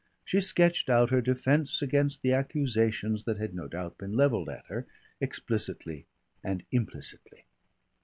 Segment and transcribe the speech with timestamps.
[0.25, 4.65] She sketched out her defence against the accusations that had no doubt been levelled at
[4.65, 4.87] her,
[5.19, 6.07] explicitly
[6.43, 7.45] and implicitly.